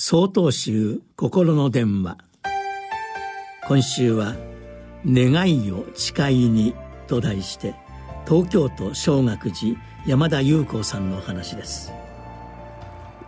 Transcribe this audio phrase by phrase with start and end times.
[0.00, 2.18] 総統集心の電話。
[3.66, 4.36] 今週は
[5.04, 6.72] 「願いを誓いに」
[7.08, 7.74] と題して
[8.24, 9.76] 東京都小学寺
[10.06, 11.92] 山田裕子さんのお話です。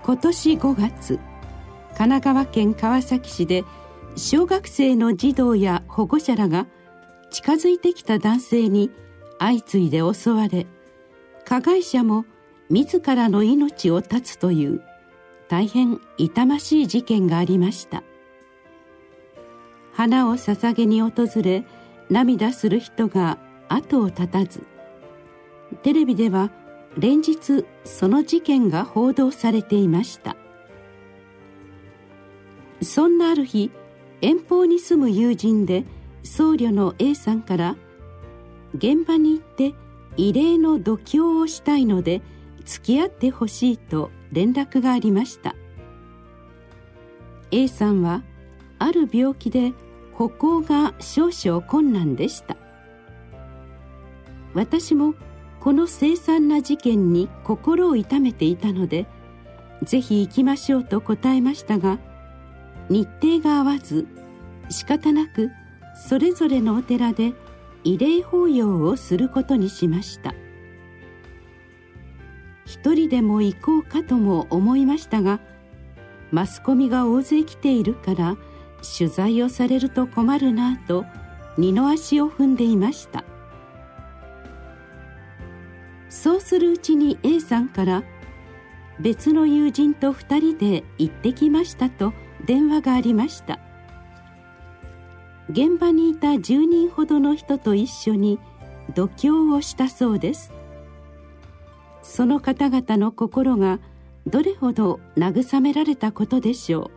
[0.05, 3.65] 今年5月神奈川県川崎市で
[4.15, 6.69] 小学生の児童や保護者らが
[7.33, 8.93] 近づいてきた男性に
[9.41, 10.69] 相次いで襲われ
[11.45, 12.27] 加害者も
[12.69, 14.83] 自らの命を絶つという
[15.51, 18.05] 大変痛ましい事件がありました。
[19.93, 21.65] 花を捧げに訪れ
[22.09, 23.37] 涙する人が
[23.69, 24.65] 後を絶たず。
[25.83, 26.53] テレビでは
[26.97, 30.37] 連日その事件が報道されていました。
[32.81, 33.73] そんなある日
[34.21, 35.85] 遠方に住む友人で
[36.23, 37.77] 僧侶の A さんから
[38.77, 39.75] 現場に行って
[40.17, 42.23] 異例の度胸をしたいので
[42.65, 45.55] 付き合ってほしいと連絡がありました。
[47.51, 48.23] A さんは
[48.79, 49.73] ある病気で
[50.15, 52.57] 歩行が少々困難でした。
[54.55, 55.15] 私も
[55.61, 59.07] この凄惨な事件に心を痛めていたので
[59.83, 61.99] ぜひ行きましょうと答えましたが
[62.89, 64.07] 日程が合わず
[64.71, 65.51] 仕方なく
[66.09, 67.33] それぞれのお寺で
[67.85, 70.35] 慰霊法要をすることにしました。
[72.83, 75.39] 一人でも行こうかとも思いましたが
[76.31, 78.39] マスコミが大勢来ているから
[78.99, 81.05] 取材をされると困るなぁと
[81.59, 83.23] 二の足を踏んでいました。
[86.09, 88.03] そうするうちに A さんから
[88.99, 92.15] 別の友人と2人で行ってきましたと
[92.47, 93.59] 電話がありました。
[95.51, 98.39] 現場にいた10人ほどの人と一緒に
[98.95, 100.51] 度胸をしたそうです。
[102.03, 103.79] その方々の心が
[104.27, 106.91] どれほど慰められたことでしょ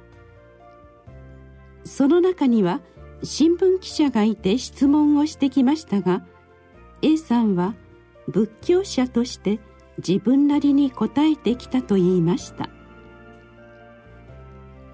[1.86, 1.88] う。
[1.88, 2.82] その中には
[3.24, 6.26] 新聞記者がいて質問をしてきましたが
[7.02, 7.76] A さんは
[8.28, 9.60] 仏教者として
[9.98, 12.70] 自分なりに答えてきたと言いました。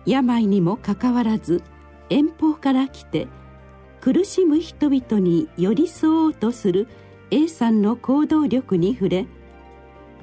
[0.05, 1.61] 病にもかかわらず
[2.09, 3.28] 遠方から来て
[4.01, 6.88] 苦しむ人々に寄り添おうとする
[7.31, 9.28] A さんの行動力に触れ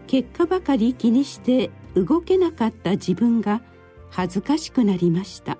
[0.06, 3.62] 結果ばかり気にして動けなかった自分が
[4.10, 5.58] 恥ずかしくなりました。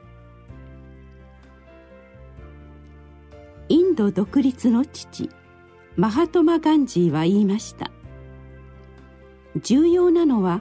[3.68, 5.28] インド独立の父
[5.96, 7.90] マハトマ・ガンジーは言いました。
[9.62, 10.60] 重要なのは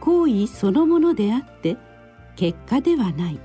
[0.00, 1.76] 行為そのものであって
[2.36, 3.40] 結果ではない。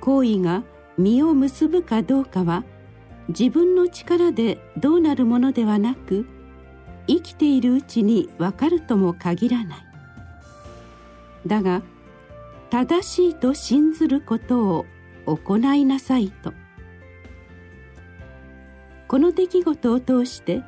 [0.00, 0.64] 行為が
[0.98, 2.64] 実を結ぶかどうかは
[3.28, 6.26] 自分の力でどうなるものではなく
[7.06, 9.78] 生きているうちに分かるとも限らない。
[11.46, 11.82] だが
[12.70, 14.86] 正しいと信ずることを
[15.26, 16.52] 行いなさいと。
[19.08, 20.62] この出来事を通して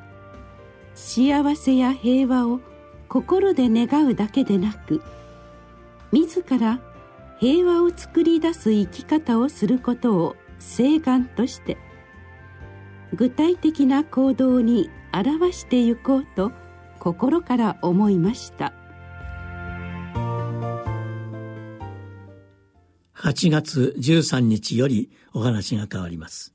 [0.94, 2.60] 幸せや平和を
[3.08, 5.00] 心で願うだけでなく
[6.10, 6.80] 自ら
[7.38, 11.76] 平和を作り出す生き方をすることを請願として
[13.14, 16.52] 具体的な行動に表してゆこうと
[16.98, 18.72] 心から思いました。
[23.14, 26.54] 8月13日よりお話が変わります。